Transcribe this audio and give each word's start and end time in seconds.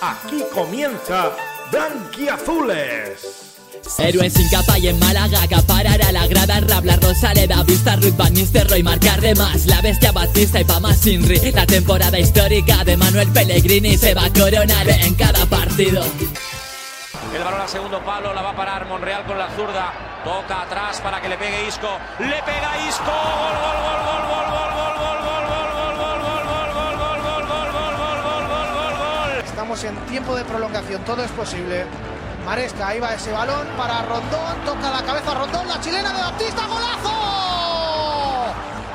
Aquí 0.00 0.44
comienza 0.54 1.32
Blanquiazules. 1.72 3.27
Héroe 3.98 4.30
sin 4.30 4.48
capa 4.48 4.78
y 4.78 4.86
en 4.86 4.98
Málaga 5.00 5.42
acaparará 5.42 6.12
la 6.12 6.26
grada 6.28 6.60
Rabla, 6.60 6.96
Rosaleda, 6.96 7.64
Vista, 7.64 7.96
Ruth 7.96 8.16
Van 8.16 8.32
Nistelrooy 8.32 8.82
marcar 8.82 9.20
de 9.20 9.34
más 9.34 9.66
La 9.66 9.80
bestia 9.80 10.12
Batista 10.12 10.60
y 10.60 10.64
Pama 10.64 10.94
Sinri 10.94 11.50
La 11.50 11.66
temporada 11.66 12.18
histórica 12.18 12.84
de 12.84 12.96
Manuel 12.96 13.28
Pellegrini 13.28 13.98
Se 13.98 14.14
va 14.14 14.26
a 14.26 14.32
coronar 14.32 14.88
en 14.88 15.14
cada 15.14 15.44
partido 15.46 16.02
el 17.34 17.44
balón 17.44 17.60
a 17.60 17.68
segundo 17.68 18.02
palo, 18.02 18.32
la 18.32 18.40
va 18.40 18.50
a 18.50 18.56
parar 18.56 18.86
Monreal 18.86 19.24
con 19.26 19.38
la 19.38 19.50
zurda. 19.50 19.92
Toca 20.24 20.62
atrás 20.62 20.98
para 21.00 21.20
que 21.20 21.28
le 21.28 21.36
pegue 21.36 21.68
Isco. 21.68 21.88
Le 22.18 22.42
pega 22.42 22.88
Isco. 22.88 23.04
Gol, 23.04 23.56
gol, 23.62 23.76
gol, 23.84 24.00
gol, 24.08 24.48
gol, 24.48 24.88
gol, 24.98 25.18
gol, 25.18 25.48
gol, 25.98 26.18
gol, 26.18 26.32
gol, 26.34 26.72
gol, 26.72 27.02
gol, 27.68 28.48
gol, 28.72 28.94
gol, 28.98 29.44
Estamos 29.44 29.84
en 29.84 29.96
tiempo 30.06 30.34
de 30.34 30.44
prolongación, 30.44 31.04
todo 31.04 31.22
es 31.22 31.30
posible. 31.32 31.84
Maresca, 32.48 32.88
ahí 32.88 32.98
va 32.98 33.12
ese 33.12 33.30
balón 33.30 33.68
para 33.76 34.00
Rondón, 34.04 34.64
toca 34.64 34.90
la 34.90 35.02
cabeza 35.02 35.34
Rondón, 35.34 35.68
la 35.68 35.78
chilena 35.82 36.10
de 36.14 36.18
Baptista, 36.18 36.66
golazo. 36.66 37.12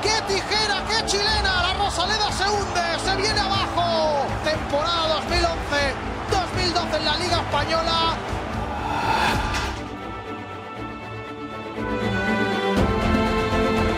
¡Qué 0.02 0.16
tijera, 0.28 0.84
qué 0.90 1.06
chilena! 1.06 1.62
La 1.62 1.74
Rosaleda 1.76 2.32
se 2.32 2.50
hunde, 2.50 2.82
se 3.06 3.16
viene 3.16 3.40
abajo. 3.40 4.26
Temporada 4.44 5.22
2011-2012 5.30 6.98
en 6.98 7.06
la 7.06 7.16
Liga 7.18 7.42
Española. 7.42 8.33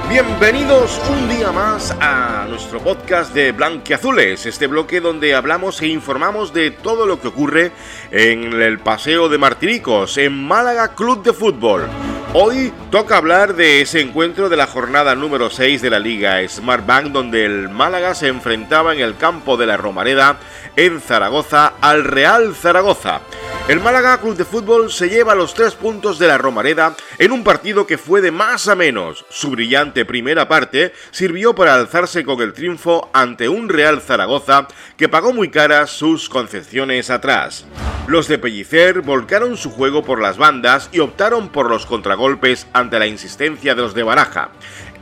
Bienvenidos 0.10 1.02
un 1.10 1.28
día 1.28 1.52
más 1.52 1.92
a 2.00 2.46
nuestro 2.48 2.80
podcast 2.80 3.34
de 3.34 3.52
Blanquiazules, 3.52 4.46
este 4.46 4.68
bloque 4.68 5.02
donde 5.02 5.34
hablamos 5.34 5.82
e 5.82 5.88
informamos 5.88 6.54
de 6.54 6.70
todo 6.70 7.08
lo 7.08 7.20
que 7.20 7.30
ocurre 7.30 7.72
en 8.12 8.62
el 8.62 8.80
Paseo 8.80 9.30
de 9.30 9.40
Martiricos, 9.40 10.18
en 10.18 10.48
Málaga 10.48 10.94
Club 10.94 11.24
de 11.24 11.34
Fútbol. 11.34 11.88
Hoy 12.34 12.72
toca 12.92 13.18
hablar 13.18 13.56
de 13.56 13.82
ese 13.82 14.00
encuentro 14.00 14.48
de 14.48 14.58
la 14.58 14.68
jornada 14.68 15.16
número 15.16 15.50
6 15.50 15.82
de 15.82 15.90
la 15.90 16.00
Liga 16.00 16.48
Smart 16.48 16.86
Bank, 16.86 17.08
donde 17.08 17.44
el 17.44 17.70
Málaga 17.70 18.14
se 18.14 18.28
enfrentaba 18.28 18.94
en 18.94 19.00
el 19.00 19.18
campo 19.18 19.58
de 19.58 19.66
la 19.66 19.76
Romareda 19.76 20.38
en 20.76 21.02
Zaragoza 21.02 21.74
al 21.82 22.04
Real 22.04 22.54
Zaragoza. 22.54 23.22
El 23.68 23.80
Málaga 23.80 24.22
Club 24.22 24.38
de 24.38 24.46
Fútbol 24.46 24.92
se 24.92 25.10
lleva 25.10 25.34
los 25.34 25.56
tres 25.56 25.74
puntos 25.74 26.20
de 26.20 26.28
la 26.28 26.38
Romareda 26.38 26.96
en 27.18 27.32
un 27.32 27.44
partido 27.44 27.88
que 27.88 27.98
fue 27.98 28.22
de 28.22 28.30
más 28.30 28.68
a 28.68 28.76
menos. 28.76 29.26
Su 29.30 29.50
brillante 29.50 30.06
primera 30.06 30.48
parte 30.48 30.94
sirvió 31.10 31.56
para 31.56 31.74
alzarse 31.74 32.24
con 32.24 32.40
el 32.42 32.54
triunfo 32.54 33.10
ante 33.12 33.50
un 33.50 33.68
Real 33.68 34.02
Zaragoza 34.02 34.68
que 34.98 35.10
pagó 35.10 35.34
muy 35.34 35.50
caras 35.50 35.90
sus 35.90 36.30
concepciones 36.30 37.10
atrás. 37.10 37.66
Los 38.06 38.28
de 38.28 38.38
Pellicer 38.38 39.02
volcaron 39.02 39.58
su 39.58 39.72
juego 39.72 40.04
por 40.04 40.22
las 40.22 40.38
bandas 40.38 40.90
y 40.92 41.00
optaron 41.00 41.50
por 41.50 41.68
los 41.68 41.88
contragolpes 41.88 42.68
ante 42.72 43.00
la 43.00 43.08
insistencia 43.08 43.74
de 43.74 43.82
los 43.82 43.96
de 43.96 44.04
Baraja 44.04 44.52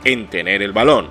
en 0.04 0.30
tener 0.30 0.62
el 0.62 0.72
balón. 0.72 1.10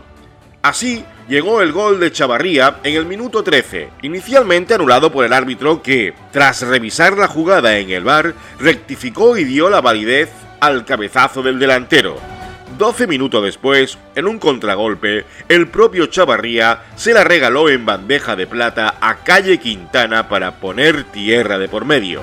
Así 0.63 1.05
llegó 1.27 1.61
el 1.61 1.71
gol 1.71 1.99
de 1.99 2.11
Chavarría 2.11 2.77
en 2.83 2.95
el 2.95 3.05
minuto 3.05 3.43
13, 3.43 3.89
inicialmente 4.01 4.73
anulado 4.73 5.11
por 5.11 5.25
el 5.25 5.33
árbitro 5.33 5.81
que, 5.81 6.13
tras 6.31 6.61
revisar 6.61 7.17
la 7.17 7.27
jugada 7.27 7.77
en 7.77 7.89
el 7.89 8.03
bar, 8.03 8.33
rectificó 8.59 9.37
y 9.37 9.43
dio 9.43 9.69
la 9.69 9.81
validez 9.81 10.29
al 10.59 10.85
cabezazo 10.85 11.41
del 11.41 11.59
delantero. 11.59 12.17
12 12.77 13.07
minutos 13.07 13.43
después, 13.43 13.97
en 14.15 14.27
un 14.27 14.39
contragolpe, 14.39 15.25
el 15.47 15.67
propio 15.67 16.07
Chavarría 16.07 16.83
se 16.95 17.13
la 17.13 17.23
regaló 17.23 17.69
en 17.69 17.85
bandeja 17.85 18.35
de 18.35 18.47
plata 18.47 18.95
a 18.99 19.17
Calle 19.23 19.59
Quintana 19.59 20.27
para 20.27 20.59
poner 20.59 21.03
tierra 21.03 21.57
de 21.57 21.69
por 21.69 21.85
medio. 21.85 22.21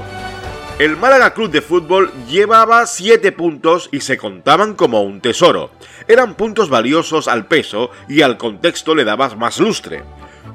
El 0.80 0.96
Málaga 0.96 1.34
Club 1.34 1.50
de 1.50 1.60
Fútbol 1.60 2.10
llevaba 2.26 2.86
7 2.86 3.32
puntos 3.32 3.90
y 3.92 4.00
se 4.00 4.16
contaban 4.16 4.72
como 4.72 5.02
un 5.02 5.20
tesoro. 5.20 5.70
Eran 6.08 6.36
puntos 6.36 6.70
valiosos 6.70 7.28
al 7.28 7.44
peso 7.44 7.90
y 8.08 8.22
al 8.22 8.38
contexto 8.38 8.94
le 8.94 9.04
dabas 9.04 9.36
más 9.36 9.60
lustre. 9.60 10.04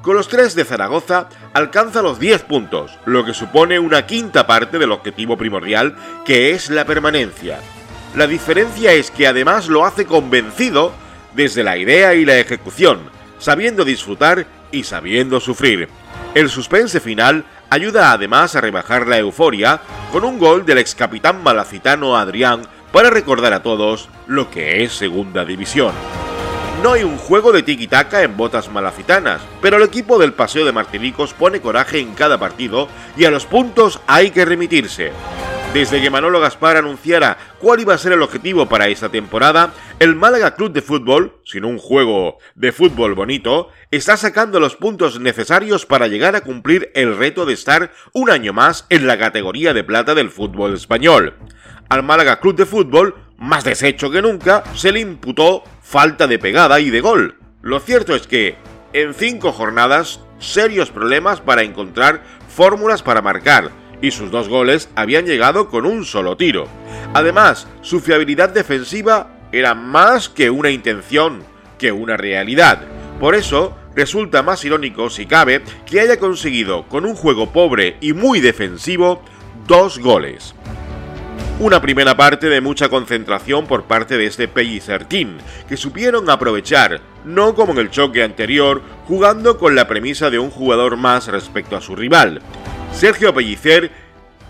Con 0.01 0.15
los 0.15 0.27
3 0.27 0.55
de 0.55 0.65
Zaragoza 0.65 1.29
alcanza 1.53 2.01
los 2.01 2.17
10 2.17 2.41
puntos, 2.41 2.97
lo 3.05 3.23
que 3.23 3.35
supone 3.35 3.77
una 3.77 4.07
quinta 4.07 4.47
parte 4.47 4.79
del 4.79 4.93
objetivo 4.93 5.37
primordial 5.37 5.95
que 6.25 6.53
es 6.53 6.71
la 6.71 6.85
permanencia. 6.85 7.59
La 8.15 8.25
diferencia 8.25 8.93
es 8.93 9.11
que 9.11 9.27
además 9.27 9.67
lo 9.67 9.85
hace 9.85 10.07
convencido 10.07 10.91
desde 11.35 11.63
la 11.63 11.77
idea 11.77 12.15
y 12.15 12.25
la 12.25 12.39
ejecución, 12.39 13.11
sabiendo 13.37 13.85
disfrutar 13.85 14.47
y 14.71 14.85
sabiendo 14.85 15.39
sufrir. 15.39 15.87
El 16.33 16.49
suspense 16.49 16.99
final 16.99 17.45
ayuda 17.75 18.13
además 18.13 18.55
a 18.55 18.61
rebajar 18.61 19.05
la 19.05 19.17
euforia 19.17 19.81
con 20.11 20.23
un 20.23 20.39
gol 20.39 20.65
del 20.65 20.77
ex 20.77 20.95
capitán 20.95 21.43
malacitano 21.43 22.15
Adrián 22.15 22.61
para 22.93 23.09
recordar 23.09 23.51
a 23.51 23.63
todos 23.63 24.07
lo 24.27 24.49
que 24.49 24.83
es 24.83 24.93
Segunda 24.93 25.43
División. 25.43 25.93
No 26.81 26.93
hay 26.93 27.03
un 27.03 27.17
juego 27.17 27.51
de 27.51 27.63
tiki-taka 27.63 28.23
en 28.23 28.37
botas 28.37 28.71
malacitanas, 28.71 29.41
pero 29.61 29.75
el 29.75 29.83
equipo 29.83 30.17
del 30.17 30.33
Paseo 30.33 30.65
de 30.65 30.71
Martinicos 30.71 31.33
pone 31.33 31.59
coraje 31.59 31.99
en 31.99 32.13
cada 32.13 32.37
partido 32.37 32.87
y 33.17 33.25
a 33.25 33.31
los 33.31 33.45
puntos 33.45 33.99
hay 34.07 34.31
que 34.31 34.45
remitirse. 34.45 35.11
Desde 35.75 36.01
que 36.01 36.09
Manolo 36.09 36.39
Gaspar 36.39 36.77
anunciara 36.77 37.37
cuál 37.59 37.81
iba 37.81 37.93
a 37.93 37.97
ser 37.97 38.13
el 38.13 38.21
objetivo 38.21 38.69
para 38.69 38.87
esta 38.87 39.09
temporada, 39.09 39.73
el 39.99 40.15
Málaga 40.15 40.55
Club 40.55 40.71
de 40.71 40.81
Fútbol, 40.81 41.41
sin 41.43 41.65
un 41.65 41.79
juego 41.79 42.37
de 42.55 42.71
fútbol 42.71 43.13
bonito, 43.13 43.67
está 43.91 44.15
sacando 44.15 44.61
los 44.61 44.77
puntos 44.77 45.19
necesarios 45.19 45.85
para 45.85 46.07
llegar 46.07 46.33
a 46.37 46.39
cumplir 46.39 46.91
el 46.95 47.17
reto 47.17 47.45
de 47.45 47.55
estar 47.55 47.91
un 48.13 48.29
año 48.29 48.53
más 48.53 48.85
en 48.87 49.05
la 49.05 49.19
categoría 49.19 49.73
de 49.73 49.83
plata 49.83 50.15
del 50.15 50.29
fútbol 50.29 50.75
español. 50.75 51.35
Al 51.89 52.03
Málaga 52.03 52.39
Club 52.39 52.55
de 52.55 52.65
Fútbol, 52.65 53.13
más 53.37 53.65
deshecho 53.65 54.09
que 54.09 54.21
nunca, 54.21 54.63
se 54.75 54.93
le 54.93 55.01
imputó 55.01 55.61
falta 55.81 56.25
de 56.25 56.39
pegada 56.39 56.79
y 56.79 56.89
de 56.89 57.01
gol. 57.01 57.37
Lo 57.61 57.81
cierto 57.81 58.15
es 58.15 58.27
que, 58.27 58.55
en 58.93 59.13
cinco 59.13 59.51
jornadas, 59.51 60.21
serios 60.39 60.89
problemas 60.89 61.41
para 61.41 61.63
encontrar 61.63 62.23
fórmulas 62.47 63.03
para 63.03 63.21
marcar, 63.21 63.71
y 64.05 64.11
sus 64.11 64.29
dos 64.29 64.47
goles 64.47 64.89
habían 64.95 65.25
llegado 65.25 65.67
con 65.67 65.85
un 65.85 66.05
solo 66.05 66.37
tiro. 66.37 66.67
Además, 67.13 67.67
su 67.81 67.99
fiabilidad 67.99 68.49
defensiva 68.49 69.31
era 69.51 69.73
más 69.73 70.29
que 70.29 70.49
una 70.49 70.69
intención, 70.69 71.43
que 71.79 71.91
una 71.91 72.17
realidad. 72.17 72.81
Por 73.19 73.35
eso, 73.35 73.75
resulta 73.95 74.43
más 74.43 74.63
irónico, 74.63 75.09
si 75.09 75.25
cabe, 75.25 75.61
que 75.85 75.99
haya 75.99 76.19
conseguido, 76.19 76.87
con 76.87 77.05
un 77.05 77.15
juego 77.15 77.51
pobre 77.51 77.97
y 78.01 78.13
muy 78.13 78.41
defensivo, 78.41 79.23
dos 79.67 79.99
goles. 79.99 80.53
Una 81.57 81.81
primera 81.81 82.17
parte 82.17 82.49
de 82.49 82.59
mucha 82.59 82.89
concentración 82.89 83.65
por 83.65 83.85
parte 83.85 84.17
de 84.17 84.25
este 84.25 84.49
Pellicer 84.49 85.05
Team, 85.05 85.37
que 85.69 85.77
supieron 85.77 86.29
aprovechar, 86.29 86.99
no 87.23 87.55
como 87.55 87.71
en 87.71 87.79
el 87.79 87.89
choque 87.89 88.23
anterior, 88.23 88.81
jugando 89.07 89.57
con 89.57 89.73
la 89.73 89.87
premisa 89.87 90.29
de 90.29 90.37
un 90.37 90.51
jugador 90.51 90.97
más 90.97 91.27
respecto 91.27 91.77
a 91.77 91.81
su 91.81 91.95
rival. 91.95 92.41
Sergio 92.93 93.33
Pellicer, 93.33 93.91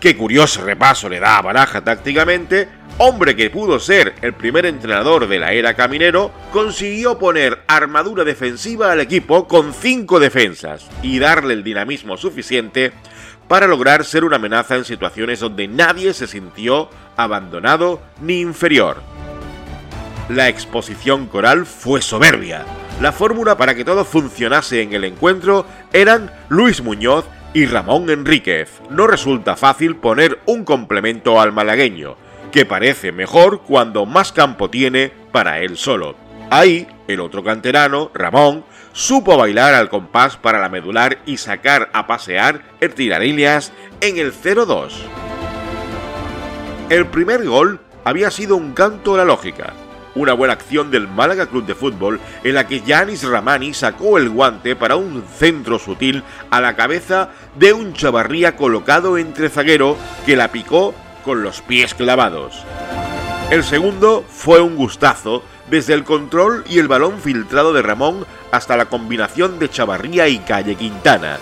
qué 0.00 0.16
curioso 0.16 0.62
repaso 0.62 1.08
le 1.08 1.20
da 1.20 1.38
a 1.38 1.42
Baraja 1.42 1.82
tácticamente, 1.82 2.68
hombre 2.98 3.36
que 3.36 3.50
pudo 3.50 3.78
ser 3.78 4.14
el 4.22 4.34
primer 4.34 4.66
entrenador 4.66 5.28
de 5.28 5.38
la 5.38 5.52
era 5.52 5.74
Caminero, 5.74 6.30
consiguió 6.52 7.18
poner 7.18 7.62
armadura 7.66 8.24
defensiva 8.24 8.92
al 8.92 9.00
equipo 9.00 9.46
con 9.46 9.74
5 9.74 10.20
defensas 10.20 10.88
y 11.02 11.18
darle 11.18 11.54
el 11.54 11.64
dinamismo 11.64 12.16
suficiente 12.16 12.92
para 13.48 13.66
lograr 13.66 14.04
ser 14.04 14.24
una 14.24 14.36
amenaza 14.36 14.76
en 14.76 14.84
situaciones 14.84 15.40
donde 15.40 15.68
nadie 15.68 16.14
se 16.14 16.26
sintió 16.26 16.88
abandonado 17.16 18.00
ni 18.20 18.40
inferior. 18.40 19.02
La 20.28 20.48
exposición 20.48 21.26
coral 21.26 21.66
fue 21.66 22.02
soberbia. 22.02 22.64
La 23.00 23.12
fórmula 23.12 23.56
para 23.56 23.74
que 23.74 23.84
todo 23.84 24.04
funcionase 24.04 24.82
en 24.82 24.92
el 24.92 25.04
encuentro 25.04 25.66
eran 25.92 26.32
Luis 26.48 26.82
Muñoz 26.82 27.26
y 27.56 27.64
Ramón 27.64 28.10
Enríquez. 28.10 28.82
No 28.90 29.06
resulta 29.06 29.56
fácil 29.56 29.96
poner 29.96 30.40
un 30.44 30.62
complemento 30.62 31.40
al 31.40 31.52
malagueño, 31.52 32.14
que 32.52 32.66
parece 32.66 33.12
mejor 33.12 33.62
cuando 33.62 34.04
más 34.04 34.30
campo 34.30 34.68
tiene 34.68 35.10
para 35.32 35.60
él 35.60 35.78
solo. 35.78 36.16
Ahí, 36.50 36.86
el 37.08 37.18
otro 37.18 37.42
canterano, 37.42 38.10
Ramón, 38.12 38.62
supo 38.92 39.38
bailar 39.38 39.72
al 39.72 39.88
compás 39.88 40.36
para 40.36 40.58
la 40.58 40.68
medular 40.68 41.16
y 41.24 41.38
sacar 41.38 41.88
a 41.94 42.06
pasear 42.06 42.60
el 42.80 42.92
tirarillas 42.92 43.72
en 44.02 44.18
el 44.18 44.34
0-2. 44.34 44.92
El 46.90 47.06
primer 47.06 47.42
gol 47.46 47.80
había 48.04 48.30
sido 48.30 48.56
un 48.56 48.74
canto 48.74 49.14
a 49.14 49.16
la 49.16 49.24
lógica. 49.24 49.72
Una 50.16 50.32
buena 50.32 50.54
acción 50.54 50.90
del 50.90 51.08
Málaga 51.08 51.44
Club 51.44 51.66
de 51.66 51.74
Fútbol 51.74 52.18
en 52.42 52.54
la 52.54 52.66
que 52.66 52.80
Yanis 52.80 53.22
Ramani 53.22 53.74
sacó 53.74 54.16
el 54.16 54.30
guante 54.30 54.74
para 54.74 54.96
un 54.96 55.22
centro 55.22 55.78
sutil 55.78 56.22
a 56.50 56.62
la 56.62 56.74
cabeza 56.74 57.28
de 57.54 57.74
un 57.74 57.92
chavarría 57.92 58.56
colocado 58.56 59.18
entre 59.18 59.50
zaguero 59.50 59.98
que 60.24 60.34
la 60.34 60.50
picó 60.50 60.94
con 61.22 61.42
los 61.42 61.60
pies 61.60 61.92
clavados. 61.92 62.64
El 63.50 63.62
segundo 63.62 64.24
fue 64.26 64.62
un 64.62 64.74
gustazo 64.74 65.44
desde 65.68 65.92
el 65.92 66.04
control 66.04 66.64
y 66.66 66.78
el 66.78 66.88
balón 66.88 67.20
filtrado 67.20 67.74
de 67.74 67.82
Ramón 67.82 68.24
hasta 68.52 68.78
la 68.78 68.86
combinación 68.86 69.58
de 69.58 69.68
Chavarría 69.68 70.28
y 70.28 70.38
Calle 70.38 70.76
Quintana. 70.76 71.36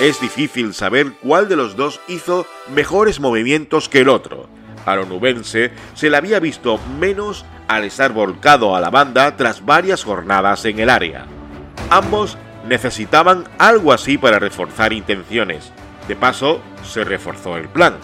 Es 0.00 0.20
difícil 0.20 0.74
saber 0.74 1.12
cuál 1.22 1.48
de 1.48 1.54
los 1.54 1.76
dos 1.76 2.00
hizo 2.08 2.46
mejores 2.74 3.20
movimientos 3.20 3.88
que 3.88 4.00
el 4.00 4.08
otro. 4.08 4.48
A 4.84 4.96
lo 4.96 5.06
nubense 5.06 5.70
se 5.94 6.10
le 6.10 6.16
había 6.16 6.40
visto 6.40 6.80
menos 6.98 7.44
al 7.74 7.84
estar 7.84 8.12
volcado 8.12 8.76
a 8.76 8.80
la 8.80 8.90
banda 8.90 9.36
tras 9.36 9.64
varias 9.64 10.04
jornadas 10.04 10.64
en 10.64 10.78
el 10.78 10.90
área. 10.90 11.26
Ambos 11.90 12.36
necesitaban 12.68 13.44
algo 13.58 13.92
así 13.92 14.18
para 14.18 14.38
reforzar 14.38 14.92
intenciones. 14.92 15.72
De 16.08 16.16
paso, 16.16 16.60
se 16.84 17.04
reforzó 17.04 17.56
el 17.56 17.68
plan. 17.68 17.94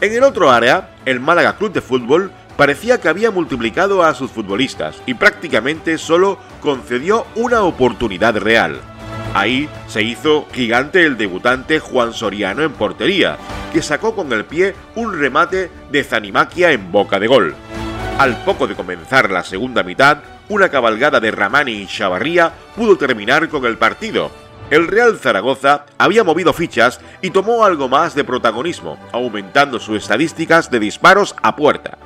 En 0.00 0.12
el 0.12 0.22
otro 0.22 0.50
área, 0.50 0.90
el 1.04 1.20
Málaga 1.20 1.56
Club 1.56 1.72
de 1.72 1.80
Fútbol 1.80 2.30
parecía 2.56 3.00
que 3.00 3.08
había 3.08 3.30
multiplicado 3.30 4.02
a 4.02 4.14
sus 4.14 4.30
futbolistas 4.30 4.96
y 5.06 5.14
prácticamente 5.14 5.98
solo 5.98 6.38
concedió 6.60 7.26
una 7.34 7.62
oportunidad 7.62 8.36
real. 8.36 8.80
Ahí 9.34 9.68
se 9.88 10.02
hizo 10.02 10.46
gigante 10.52 11.04
el 11.04 11.16
debutante 11.16 11.80
Juan 11.80 12.12
Soriano 12.12 12.62
en 12.62 12.72
portería, 12.72 13.36
que 13.72 13.82
sacó 13.82 14.14
con 14.14 14.32
el 14.32 14.44
pie 14.44 14.74
un 14.94 15.18
remate 15.18 15.70
de 15.90 16.04
Zanimaquia 16.04 16.70
en 16.70 16.92
boca 16.92 17.18
de 17.18 17.26
gol. 17.26 17.54
Al 18.18 18.36
poco 18.44 18.68
de 18.68 18.76
comenzar 18.76 19.28
la 19.32 19.42
segunda 19.42 19.82
mitad, 19.82 20.18
una 20.48 20.68
cabalgada 20.68 21.18
de 21.18 21.32
Ramani 21.32 21.72
y 21.72 21.86
Chavarría 21.86 22.52
pudo 22.76 22.96
terminar 22.96 23.48
con 23.48 23.64
el 23.66 23.76
partido. 23.76 24.30
El 24.70 24.86
Real 24.86 25.18
Zaragoza 25.18 25.86
había 25.98 26.22
movido 26.22 26.52
fichas 26.52 27.00
y 27.22 27.30
tomó 27.30 27.64
algo 27.64 27.88
más 27.88 28.14
de 28.14 28.22
protagonismo, 28.22 28.98
aumentando 29.12 29.80
sus 29.80 29.98
estadísticas 29.98 30.70
de 30.70 30.78
disparos 30.78 31.34
a 31.42 31.56
puerta. 31.56 31.98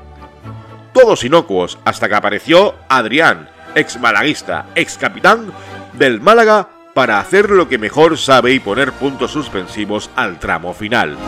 Todos 0.95 1.25
inocuos 1.25 1.79
hasta 1.85 2.09
que 2.09 2.15
apareció 2.15 2.75
Adrián, 2.89 3.51
ex 3.75 4.01
malaguista, 4.01 4.65
ex 4.75 4.97
capitán 4.97 5.53
del 5.93 6.23
Málaga 6.23 6.71
para 6.95 7.21
hacer 7.21 7.51
lo 7.51 7.69
que 7.69 7.77
mejor 7.77 8.17
sabe 8.17 8.53
y 8.53 8.61
poner 8.61 8.93
puntos 8.93 9.31
suspensivos 9.31 10.09
al 10.17 10.39
tramo 10.39 10.73
final. 10.73 11.19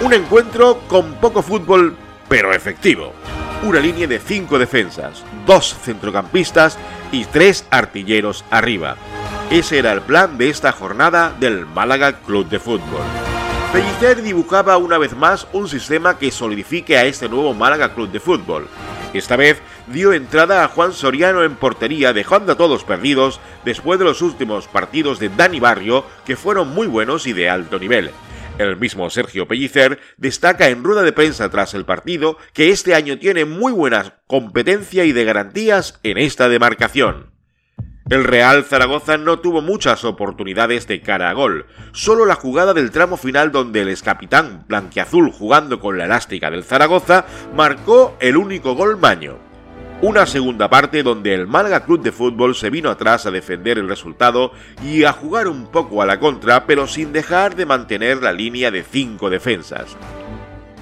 Un 0.00 0.12
encuentro 0.12 0.82
con 0.86 1.14
poco 1.14 1.42
fútbol, 1.42 1.96
pero 2.28 2.54
efectivo. 2.54 3.12
Una 3.62 3.78
línea 3.78 4.06
de 4.06 4.18
cinco 4.18 4.58
defensas, 4.58 5.22
dos 5.44 5.76
centrocampistas 5.82 6.78
y 7.12 7.26
tres 7.26 7.66
artilleros 7.70 8.42
arriba. 8.50 8.96
Ese 9.50 9.78
era 9.78 9.92
el 9.92 10.00
plan 10.00 10.38
de 10.38 10.48
esta 10.48 10.72
jornada 10.72 11.36
del 11.38 11.66
Málaga 11.66 12.20
Club 12.20 12.48
de 12.48 12.58
Fútbol. 12.58 13.02
Pellicer 13.70 14.22
dibujaba 14.22 14.78
una 14.78 14.96
vez 14.96 15.14
más 15.14 15.46
un 15.52 15.68
sistema 15.68 16.18
que 16.18 16.30
solidifique 16.30 16.96
a 16.96 17.04
este 17.04 17.28
nuevo 17.28 17.52
Málaga 17.52 17.92
Club 17.92 18.10
de 18.10 18.18
Fútbol. 18.18 18.66
Esta 19.12 19.36
vez 19.36 19.60
dio 19.88 20.14
entrada 20.14 20.64
a 20.64 20.68
Juan 20.68 20.94
Soriano 20.94 21.44
en 21.44 21.56
portería, 21.56 22.14
dejando 22.14 22.52
a 22.52 22.56
todos 22.56 22.84
perdidos 22.84 23.40
después 23.66 23.98
de 23.98 24.06
los 24.06 24.22
últimos 24.22 24.68
partidos 24.68 25.18
de 25.18 25.28
Dani 25.28 25.60
Barrio, 25.60 26.06
que 26.24 26.36
fueron 26.36 26.68
muy 26.68 26.86
buenos 26.86 27.26
y 27.26 27.34
de 27.34 27.50
alto 27.50 27.78
nivel. 27.78 28.10
El 28.60 28.76
mismo 28.76 29.08
Sergio 29.08 29.48
Pellicer 29.48 29.98
destaca 30.18 30.68
en 30.68 30.84
rueda 30.84 31.00
de 31.02 31.14
prensa 31.14 31.48
tras 31.48 31.72
el 31.72 31.86
partido 31.86 32.36
que 32.52 32.68
este 32.68 32.94
año 32.94 33.18
tiene 33.18 33.46
muy 33.46 33.72
buena 33.72 34.20
competencia 34.26 35.06
y 35.06 35.12
de 35.12 35.24
garantías 35.24 35.98
en 36.02 36.18
esta 36.18 36.50
demarcación. 36.50 37.30
El 38.10 38.22
Real 38.22 38.64
Zaragoza 38.64 39.16
no 39.16 39.38
tuvo 39.38 39.62
muchas 39.62 40.04
oportunidades 40.04 40.86
de 40.86 41.00
cara 41.00 41.30
a 41.30 41.32
gol, 41.32 41.68
solo 41.92 42.26
la 42.26 42.34
jugada 42.34 42.74
del 42.74 42.90
tramo 42.90 43.16
final 43.16 43.50
donde 43.50 43.80
el 43.80 43.88
excapitán 43.88 44.66
blanquiazul 44.68 45.32
jugando 45.32 45.80
con 45.80 45.96
la 45.96 46.04
elástica 46.04 46.50
del 46.50 46.62
Zaragoza 46.62 47.24
marcó 47.54 48.18
el 48.20 48.36
único 48.36 48.74
gol 48.74 48.98
maño. 48.98 49.49
Una 50.02 50.24
segunda 50.24 50.70
parte 50.70 51.02
donde 51.02 51.34
el 51.34 51.46
Málaga 51.46 51.84
Club 51.84 52.00
de 52.00 52.10
Fútbol 52.10 52.54
se 52.54 52.70
vino 52.70 52.88
atrás 52.88 53.26
a 53.26 53.30
defender 53.30 53.78
el 53.78 53.86
resultado 53.86 54.52
y 54.82 55.04
a 55.04 55.12
jugar 55.12 55.46
un 55.46 55.66
poco 55.66 56.00
a 56.00 56.06
la 56.06 56.18
contra, 56.18 56.64
pero 56.64 56.86
sin 56.86 57.12
dejar 57.12 57.54
de 57.54 57.66
mantener 57.66 58.22
la 58.22 58.32
línea 58.32 58.70
de 58.70 58.82
cinco 58.82 59.28
defensas. 59.28 59.98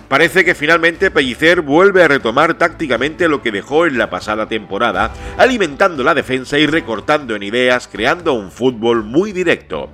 Parece 0.07 0.45
que 0.45 0.55
finalmente 0.55 1.11
Pellicer 1.11 1.63
vuelve 1.63 2.05
a 2.05 2.09
retomar 2.09 2.55
tácticamente 2.55 3.27
lo 3.27 3.43
que 3.43 3.51
dejó 3.51 3.87
en 3.87 3.99
la 3.99 4.09
pasada 4.09 4.47
temporada, 4.47 5.13
alimentando 5.37 6.05
la 6.05 6.15
defensa 6.15 6.57
y 6.57 6.69
recortando 6.69 7.35
en 7.35 7.43
ideas, 7.43 7.89
creando 7.91 8.35
un 8.35 8.53
fútbol 8.53 9.03
muy 9.03 9.33
directo. 9.33 9.91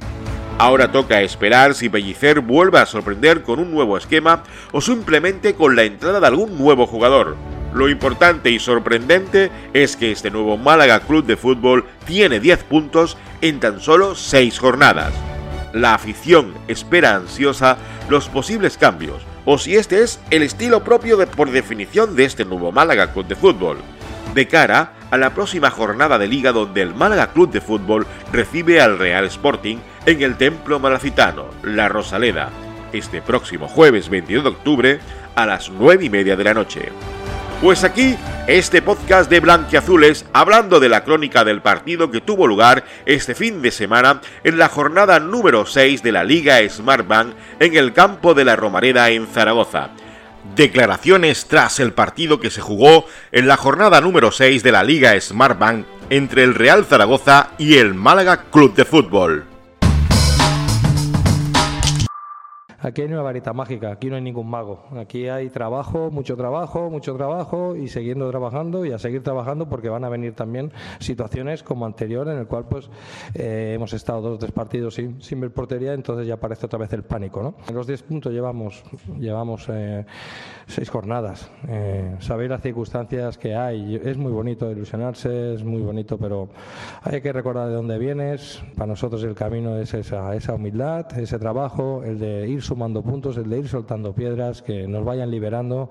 Ahora 0.59 0.93
toca 0.93 1.23
esperar 1.23 1.75
si 1.75 1.89
Pellicer 1.89 2.41
vuelve 2.41 2.79
a 2.79 2.87
sorprender 2.87 3.43
con 3.43 3.59
un 3.59 3.71
nuevo 3.71 3.97
esquema 3.97 4.43
o 4.71 4.83
simplemente 4.83 5.55
con 5.55 5.75
la 5.77 5.85
entrada 5.85 6.21
de 6.21 6.27
algún 6.27 6.59
nuevo 6.59 6.87
jugador. 6.87 7.54
Lo 7.75 7.89
importante 7.89 8.51
y 8.51 8.61
sorprendente 8.61 9.51
es 9.73 9.97
que 9.97 10.13
este 10.13 10.31
nuevo 10.31 10.57
Málaga 10.57 11.01
Club 11.01 11.27
de 11.27 11.37
Fútbol 11.37 11.85
tiene 12.07 12.39
10 12.39 12.63
puntos 12.63 13.17
en 13.41 13.59
tan 13.59 13.81
solo 13.81 14.15
6 14.15 14.61
jornadas. 14.61 15.13
La 15.73 15.95
afición 15.95 16.55
espera 16.69 17.17
ansiosa 17.17 17.77
los 18.09 18.29
posibles 18.29 18.79
cambios, 18.79 19.23
o 19.45 19.59
si 19.59 19.75
este 19.75 20.05
es 20.05 20.21
el 20.31 20.45
estilo 20.45 20.85
propio 20.85 21.17
de, 21.17 21.27
por 21.27 21.51
definición 21.51 22.15
de 22.15 22.25
este 22.25 22.45
nuevo 22.45 22.71
Málaga 22.71 23.13
Club 23.13 23.27
de 23.27 23.35
Fútbol, 23.35 23.79
de 24.35 24.47
cara 24.47 24.93
a 25.11 25.19
la 25.19 25.35
próxima 25.35 25.71
jornada 25.71 26.17
de 26.17 26.29
liga 26.29 26.53
donde 26.53 26.81
el 26.81 26.95
Málaga 26.95 27.33
Club 27.33 27.51
de 27.51 27.61
Fútbol 27.61 28.07
recibe 28.33 28.81
al 28.81 29.01
Real 29.01 29.25
Sporting 29.25 29.79
en 30.07 30.23
el 30.23 30.37
Templo 30.37 30.79
Malacitano, 30.79 31.47
La 31.65 31.89
Rosaleda, 31.89 32.51
este 32.93 33.21
próximo 33.21 33.67
jueves 33.67 34.09
22 34.09 34.45
de 34.45 34.51
octubre 34.51 35.01
a 35.35 35.45
las 35.45 35.71
9 35.71 36.05
y 36.05 36.11
media 36.11 36.37
de 36.37 36.45
la 36.45 36.55
noche. 36.55 36.93
Pues 37.61 37.83
aquí, 37.83 38.17
este 38.47 38.83
podcast 38.83 39.31
de 39.31 39.41
Blanquiazules 39.41 40.27
hablando 40.35 40.81
de 40.81 40.91
la 40.91 41.03
crónica 41.03 41.45
del 41.45 41.63
partido 41.63 42.11
que 42.11 42.21
tuvo 42.21 42.47
lugar 42.47 42.85
este 43.07 43.35
fin 43.35 43.63
de 43.63 43.71
semana 43.71 44.21
en 44.43 44.59
la 44.59 44.69
jornada 44.69 45.19
número 45.19 45.65
6 45.65 46.03
de 46.03 46.13
la 46.13 46.25
Liga 46.25 46.59
Smartbank 46.69 47.35
en 47.61 47.77
el 47.77 47.95
campo 47.95 48.35
de 48.35 48.45
la 48.45 48.55
Romareda 48.57 49.09
en 49.11 49.27
Zaragoza. 49.27 49.91
Declaraciones 50.55 51.47
tras 51.47 51.81
el 51.81 51.95
partido 51.95 52.39
que 52.39 52.51
se 52.51 52.61
jugó 52.61 53.07
en 53.33 53.49
la 53.49 53.57
jornada 53.57 54.03
número 54.03 54.31
6 54.31 54.63
de 54.63 54.73
la 54.73 54.83
Liga 54.83 55.19
Smartbank 55.19 55.87
entre 56.11 56.45
el 56.45 56.55
Real 56.55 56.85
Zaragoza 56.85 57.53
y 57.57 57.77
el 57.77 57.95
Málaga 57.95 58.45
Club 58.51 58.75
de 58.75 58.85
Fútbol. 58.85 59.54
Aquí 62.85 63.01
hay 63.01 63.09
una 63.09 63.23
varita 63.23 63.55
mágica, 63.55 63.93
aquí 63.93 64.11
no 64.11 64.17
hay 64.17 64.21
ningún 64.21 64.51
mago. 64.51 64.85
Aquí 65.01 65.27
hay 65.27 65.49
trabajo, 65.49 66.11
mucho 66.11 66.37
trabajo, 66.37 66.91
mucho 66.91 67.17
trabajo 67.17 67.75
y 67.77 67.89
siguiendo 67.89 68.29
trabajando 68.29 68.85
y 68.85 68.93
a 68.93 68.99
seguir 68.99 69.23
trabajando 69.23 69.71
porque 69.71 69.89
van 69.89 70.05
a 70.05 70.11
venir 70.11 70.35
también 70.35 70.71
situaciones 70.99 71.63
como 71.63 71.87
anterior 71.87 72.29
en 72.29 72.37
el 72.37 72.47
cual 72.47 72.67
pues 72.69 72.91
eh, 73.33 73.73
hemos 73.75 73.95
estado 73.95 74.21
dos 74.21 74.39
tres 74.39 74.53
partidos 74.53 74.97
sin, 74.97 75.23
sin, 75.23 75.41
ver 75.41 75.51
portería, 75.51 75.95
entonces 75.95 76.27
ya 76.27 76.35
aparece 76.35 76.67
otra 76.67 76.79
vez 76.79 76.93
el 76.93 77.05
pánico. 77.05 77.43
¿no? 77.43 77.55
En 77.67 77.75
los 77.75 77.87
10 77.87 78.03
puntos 78.03 78.35
llevamos, 78.35 78.85
llevamos 79.19 79.65
eh, 79.71 80.05
seis 80.67 80.91
jornadas. 80.91 81.51
Eh, 81.67 82.17
sabéis 82.19 82.51
las 82.51 82.61
circunstancias 82.61 83.39
que 83.39 83.55
hay. 83.55 83.99
Es 84.05 84.19
muy 84.19 84.31
bonito 84.31 84.71
ilusionarse, 84.71 85.55
es 85.55 85.65
muy 85.65 85.81
bonito, 85.81 86.19
pero 86.19 86.51
hay 87.01 87.23
que 87.23 87.33
recordar 87.33 87.69
de 87.69 87.77
dónde 87.77 87.97
vienes. 87.97 88.63
Para 88.77 88.89
nosotros 88.89 89.25
el 89.25 89.35
camino 89.35 89.79
es 89.79 89.95
esa, 89.95 90.35
esa 90.37 90.53
humildad, 90.53 91.19
ese 91.19 91.39
trabajo, 91.39 92.03
el 92.05 92.19
de 92.19 92.47
ir 92.47 92.63
sumando 92.75 93.03
puntos, 93.03 93.37
el 93.37 93.49
de 93.49 93.61
ir 93.61 93.69
soltando 93.69 94.13
piedras, 94.17 94.61
que 94.61 94.89
nos 94.89 95.05
vayan 95.05 95.31
liberando 95.31 95.91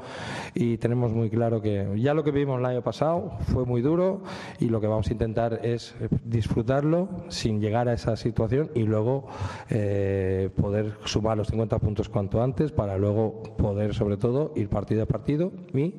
y 0.54 0.78
tenemos 0.80 1.14
muy 1.14 1.30
claro 1.30 1.62
que 1.62 1.88
ya 1.96 2.14
lo 2.14 2.26
que 2.26 2.32
vivimos 2.32 2.60
el 2.60 2.66
año 2.66 2.82
pasado 2.82 3.38
fue 3.54 3.66
muy 3.66 3.82
duro 3.82 4.22
y 4.60 4.68
lo 4.68 4.82
que 4.82 4.88
vamos 4.88 5.08
a 5.08 5.14
intentar 5.14 5.62
es 5.64 5.96
disfrutarlo 6.26 7.08
sin 7.30 7.62
llegar 7.62 7.88
a 7.88 7.94
esa 7.94 8.18
situación 8.18 8.70
y 8.76 8.84
luego 8.84 9.28
eh, 9.70 10.50
poder 10.62 10.98
sumar 11.06 11.38
los 11.38 11.48
50 11.48 11.80
puntos 11.80 12.10
cuanto 12.10 12.44
antes 12.44 12.74
para 12.74 12.98
luego 12.98 13.42
poder 13.58 13.94
sobre 13.94 14.18
todo 14.18 14.52
ir 14.58 14.68
partido 14.68 15.04
a 15.04 15.06
partido 15.06 15.54
y 15.74 15.96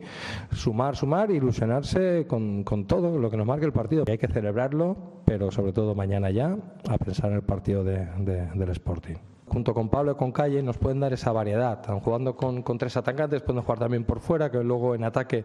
sumar, 0.52 0.96
sumar, 0.96 1.30
ilusionarse 1.30 2.26
con, 2.26 2.62
con 2.62 2.86
todo 2.86 3.18
lo 3.18 3.30
que 3.30 3.38
nos 3.38 3.46
marque 3.46 3.64
el 3.64 3.72
partido. 3.72 4.04
Hay 4.06 4.18
que 4.18 4.28
celebrarlo, 4.28 5.22
pero 5.24 5.50
sobre 5.50 5.72
todo 5.72 5.94
mañana 5.94 6.30
ya 6.30 6.58
a 6.90 6.98
pensar 6.98 7.30
en 7.30 7.36
el 7.36 7.42
partido 7.42 7.84
de, 7.84 8.04
de, 8.18 8.48
del 8.54 8.68
Sporting 8.68 9.33
junto 9.54 9.72
con 9.72 9.88
Pablo 9.88 10.12
y 10.12 10.14
con 10.16 10.32
Calle, 10.32 10.60
nos 10.64 10.78
pueden 10.78 10.98
dar 10.98 11.12
esa 11.12 11.30
variedad. 11.30 11.80
Jugando 12.02 12.34
con, 12.34 12.64
tres 12.76 12.96
atacantes, 12.96 13.40
pueden 13.40 13.62
jugar 13.62 13.78
también 13.78 14.02
por 14.02 14.18
fuera, 14.18 14.50
que 14.50 14.58
luego 14.64 14.96
en 14.96 15.04
ataque 15.04 15.44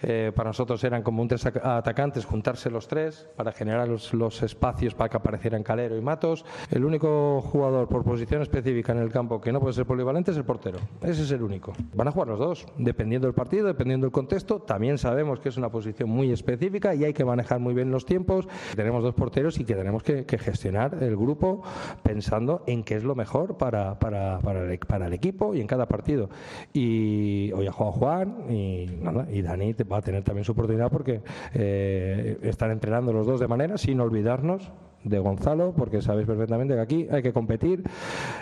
eh, 0.00 0.32
para 0.34 0.48
nosotros 0.48 0.82
eran 0.82 1.02
como 1.02 1.20
un 1.20 1.28
tres 1.28 1.44
atacantes, 1.44 2.24
juntarse 2.24 2.70
los 2.70 2.88
tres 2.88 3.28
para 3.36 3.52
generar 3.52 3.86
los, 3.86 4.42
espacios 4.42 4.94
para 4.94 5.10
que 5.10 5.18
aparecieran 5.18 5.62
Calero 5.62 5.94
y 5.94 6.00
Matos. 6.00 6.46
El 6.70 6.86
único 6.86 7.42
jugador 7.42 7.86
por 7.86 8.02
posición 8.02 8.40
específica 8.40 8.92
en 8.92 8.98
el 9.00 9.12
campo 9.12 9.42
que 9.42 9.52
no 9.52 9.60
puede 9.60 9.74
ser 9.74 9.84
polivalente 9.84 10.30
es 10.30 10.38
el 10.38 10.44
portero. 10.44 10.78
Ese 11.02 11.24
es 11.24 11.30
el 11.30 11.42
único. 11.42 11.74
Van 11.94 12.08
a 12.08 12.12
jugar 12.12 12.28
los 12.28 12.38
dos, 12.38 12.66
dependiendo 12.78 13.26
del 13.26 13.34
partido, 13.34 13.66
dependiendo 13.66 14.06
del 14.06 14.12
contexto. 14.12 14.60
También 14.60 14.96
sabemos 14.96 15.38
que 15.38 15.50
es 15.50 15.58
una 15.58 15.68
posición 15.68 16.08
muy 16.08 16.32
específica 16.32 16.94
y 16.94 17.04
hay 17.04 17.12
que 17.12 17.26
manejar 17.26 17.60
muy 17.60 17.74
bien 17.74 17.90
los 17.90 18.06
tiempos. 18.06 18.48
Tenemos 18.74 19.02
dos 19.02 19.14
porteros 19.14 19.60
y 19.60 19.64
que 19.66 19.74
tenemos 19.74 20.02
que 20.02 20.24
gestionar 20.38 20.96
el 21.02 21.14
grupo 21.14 21.62
pensando 22.02 22.62
en 22.66 22.84
qué 22.84 22.94
es 22.94 23.04
lo 23.04 23.14
mejor 23.14 23.49
para, 23.56 23.98
para, 23.98 24.38
para, 24.40 24.70
el, 24.70 24.78
para, 24.78 25.06
el, 25.06 25.12
equipo 25.12 25.54
y 25.54 25.60
en 25.60 25.66
cada 25.66 25.86
partido. 25.86 26.28
Y 26.72 27.52
hoy 27.52 27.66
ha 27.66 27.72
jugado 27.72 27.92
Juan 27.92 28.50
y, 28.50 28.86
nada, 29.00 29.26
y 29.30 29.42
Dani 29.42 29.74
va 29.90 29.98
a 29.98 30.02
tener 30.02 30.22
también 30.22 30.44
su 30.44 30.52
oportunidad 30.52 30.90
porque 30.90 31.22
eh, 31.54 32.38
están 32.42 32.70
entrenando 32.70 33.12
los 33.12 33.26
dos 33.26 33.40
de 33.40 33.48
manera 33.48 33.78
sin 33.78 34.00
olvidarnos 34.00 34.70
de 35.04 35.18
Gonzalo, 35.18 35.72
porque 35.72 36.02
sabéis 36.02 36.26
perfectamente 36.26 36.74
que 36.74 36.80
aquí 36.80 37.08
hay 37.10 37.22
que 37.22 37.32
competir 37.32 37.82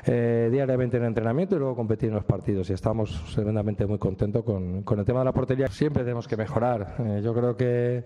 eh, 0.05 0.49
diariamente 0.51 0.97
en 0.97 1.05
el 1.05 1.09
entrenamiento 1.09 1.55
y 1.55 1.59
luego 1.59 1.77
competir 1.77 2.09
en 2.09 2.17
los 2.17 2.25
partidos. 2.25 2.69
Y 2.71 2.73
estamos 2.73 3.23
tremendamente 3.35 3.87
muy 3.87 3.99
contentos 3.99 4.43
con, 4.45 4.83
con 4.83 4.99
el 4.99 5.05
tema 5.05 5.21
de 5.21 5.27
la 5.27 5.33
portería. 5.33 5.69
Siempre 5.69 6.03
tenemos 6.03 6.27
que 6.27 6.37
mejorar. 6.37 6.97
Eh, 6.99 7.21
yo 7.23 7.33
creo 7.33 7.57
que 7.57 8.03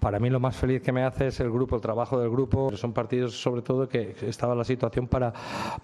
para 0.00 0.18
mí 0.18 0.28
lo 0.28 0.38
más 0.38 0.56
feliz 0.56 0.82
que 0.82 0.92
me 0.92 1.02
hace 1.02 1.28
es 1.28 1.40
el 1.40 1.50
grupo, 1.50 1.76
el 1.76 1.82
trabajo 1.82 2.20
del 2.20 2.30
grupo. 2.30 2.70
Son 2.76 2.92
partidos 2.92 3.40
sobre 3.40 3.62
todo 3.62 3.88
que 3.88 4.14
estaba 4.22 4.54
la 4.54 4.64
situación 4.64 5.06
para, 5.06 5.32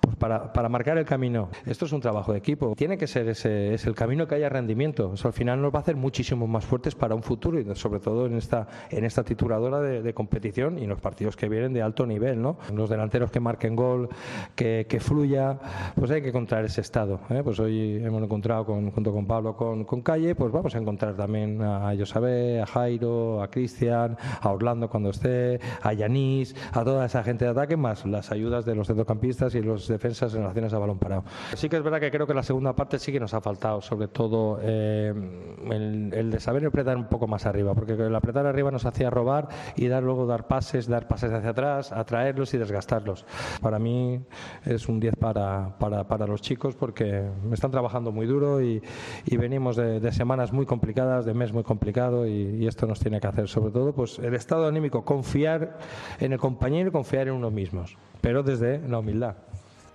pues 0.00 0.16
para, 0.16 0.52
para, 0.52 0.68
marcar 0.68 0.98
el 0.98 1.06
camino. 1.06 1.48
Esto 1.64 1.86
es 1.86 1.92
un 1.92 2.00
trabajo 2.00 2.32
de 2.32 2.38
equipo. 2.38 2.74
Tiene 2.76 2.98
que 2.98 3.06
ser 3.06 3.28
ese 3.28 3.74
es 3.74 3.86
el 3.86 3.94
camino 3.94 4.26
que 4.26 4.34
haya 4.34 4.50
rendimiento. 4.50 5.14
Eso 5.14 5.28
al 5.28 5.34
final 5.34 5.62
nos 5.62 5.72
va 5.72 5.78
a 5.78 5.82
hacer 5.82 5.96
muchísimo 5.96 6.46
más 6.46 6.64
fuertes 6.66 6.94
para 6.94 7.14
un 7.14 7.22
futuro 7.22 7.58
y 7.58 7.74
sobre 7.74 8.00
todo 8.00 8.26
en 8.26 8.36
esta, 8.36 8.68
en 8.90 9.04
esta 9.04 9.22
tituladora 9.22 9.80
de, 9.80 10.02
de 10.02 10.14
competición 10.14 10.78
y 10.78 10.84
en 10.84 10.90
los 10.90 11.00
partidos 11.00 11.36
que 11.36 11.48
vienen 11.48 11.72
de 11.72 11.80
alto 11.80 11.93
nivel, 12.02 12.42
¿no? 12.42 12.58
Los 12.74 12.90
delanteros 12.90 13.30
que 13.30 13.40
marquen 13.40 13.76
gol, 13.76 14.08
que, 14.54 14.98
fluya, 15.00 15.58
pues 15.94 16.10
hay 16.10 16.22
que 16.22 16.28
encontrar 16.28 16.64
ese 16.64 16.80
estado. 16.80 17.20
¿eh? 17.30 17.42
Pues 17.44 17.60
hoy 17.60 18.02
hemos 18.04 18.22
encontrado 18.22 18.66
con, 18.66 18.90
junto 18.90 19.12
con 19.12 19.26
Pablo 19.26 19.56
con, 19.56 19.84
con, 19.84 20.02
Calle, 20.02 20.34
pues 20.34 20.52
vamos 20.52 20.74
a 20.74 20.78
encontrar 20.78 21.14
también 21.14 21.62
a 21.62 21.94
Josabé, 21.96 22.60
a 22.60 22.66
Jairo, 22.66 23.42
a 23.42 23.48
Cristian, 23.48 24.16
a 24.40 24.50
Orlando 24.50 24.88
cuando 24.88 25.10
esté, 25.10 25.60
a 25.82 25.92
Yanis, 25.92 26.54
a 26.72 26.84
toda 26.84 27.06
esa 27.06 27.22
gente 27.22 27.44
de 27.44 27.52
ataque, 27.52 27.76
más 27.76 28.04
las 28.04 28.32
ayudas 28.32 28.64
de 28.64 28.74
los 28.74 28.86
centrocampistas 28.86 29.54
y 29.54 29.62
los 29.62 29.88
defensas 29.88 30.34
en 30.34 30.40
relaciones 30.40 30.72
a 30.72 30.78
balón 30.78 30.98
parado. 30.98 31.24
Sí 31.54 31.68
que 31.68 31.76
es 31.76 31.82
verdad 31.82 32.00
que 32.00 32.10
creo 32.10 32.26
que 32.26 32.34
la 32.34 32.42
segunda 32.42 32.74
parte 32.74 32.98
sí 32.98 33.12
que 33.12 33.20
nos 33.20 33.34
ha 33.34 33.40
faltado, 33.40 33.80
sobre 33.80 34.08
todo 34.08 34.58
eh, 34.62 35.12
el, 35.70 36.12
el, 36.12 36.30
de 36.30 36.40
saber 36.40 36.64
apretar 36.66 36.96
un 36.96 37.06
poco 37.06 37.26
más 37.26 37.46
arriba, 37.46 37.74
porque 37.74 37.92
el 37.92 38.14
apretar 38.14 38.46
arriba 38.46 38.70
nos 38.70 38.84
hacía 38.86 39.10
robar 39.10 39.48
y 39.76 39.88
dar 39.88 40.02
luego 40.02 40.26
dar 40.26 40.46
pases, 40.46 40.86
dar 40.86 41.08
pases 41.08 41.32
hacia 41.32 41.50
atrás, 41.50 41.83
atraerlos 41.92 42.54
y 42.54 42.58
desgastarlos. 42.58 43.24
Para 43.60 43.78
mí 43.78 44.20
es 44.64 44.88
un 44.88 45.00
10 45.00 45.16
para, 45.16 45.76
para, 45.78 46.04
para, 46.06 46.26
los 46.26 46.40
chicos 46.40 46.74
porque 46.74 47.22
me 47.44 47.54
están 47.54 47.70
trabajando 47.70 48.12
muy 48.12 48.26
duro 48.26 48.62
y, 48.62 48.82
venimos 49.36 49.76
de, 49.76 50.12
semanas 50.12 50.52
muy 50.52 50.64
complicadas, 50.64 51.24
de 51.24 51.34
mes 51.34 51.52
muy 51.52 51.64
complicado 51.64 52.26
y, 52.26 52.56
y, 52.60 52.66
esto 52.66 52.86
nos 52.86 53.00
tiene 53.00 53.20
que 53.20 53.26
hacer 53.26 53.48
sobre 53.48 53.72
todo 53.72 53.92
pues 53.92 54.18
el 54.18 54.34
estado 54.34 54.66
anímico, 54.66 55.04
confiar 55.04 55.78
en 56.20 56.32
el 56.32 56.38
compañero 56.38 56.88
y 56.88 56.92
confiar 56.92 57.28
en 57.28 57.34
uno 57.34 57.50
mismos, 57.50 57.96
pero 58.20 58.42
desde 58.42 58.78
la 58.88 58.98
humildad. 58.98 59.36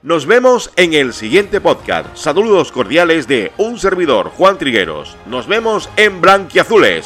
Nos 0.01 0.25
vemos 0.25 0.72
en 0.77 0.93
el 0.93 1.12
siguiente 1.12 1.60
podcast. 1.60 2.15
Saludos 2.15 2.72
cordiales 2.72 3.27
de 3.27 3.51
un 3.58 3.77
servidor, 3.77 4.29
Juan 4.29 4.58
Trigueros. 4.58 5.17
Nos 5.25 5.46
vemos 5.46 5.89
en 5.98 6.22
Blanquiazules. 6.22 7.05